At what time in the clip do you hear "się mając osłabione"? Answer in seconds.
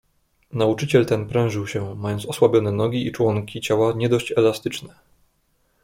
1.67-2.71